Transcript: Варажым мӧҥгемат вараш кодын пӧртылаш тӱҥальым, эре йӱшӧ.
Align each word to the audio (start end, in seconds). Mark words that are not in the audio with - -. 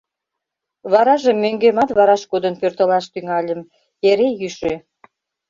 Варажым 0.91 1.37
мӧҥгемат 1.43 1.89
вараш 1.97 2.23
кодын 2.31 2.53
пӧртылаш 2.61 3.05
тӱҥальым, 3.13 3.61
эре 4.09 4.27
йӱшӧ. 4.39 4.73